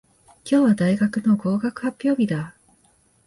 [0.43, 2.55] 今日は大学の合格発表日だ。